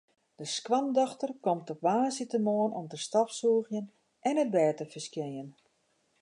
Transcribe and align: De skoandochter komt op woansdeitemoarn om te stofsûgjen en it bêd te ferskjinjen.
De 0.35 0.45
skoandochter 0.45 1.33
komt 1.41 1.69
op 1.69 1.81
woansdeitemoarn 1.81 2.73
om 2.79 2.85
te 2.91 2.97
stofsûgjen 3.05 3.85
en 4.29 4.41
it 4.43 4.51
bêd 4.55 4.75
te 4.77 4.85
ferskjinjen. 4.93 5.49